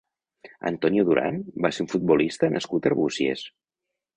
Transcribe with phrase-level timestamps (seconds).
[0.69, 3.45] Antonio Durán va ser un futbolista nascut a Arbúcies.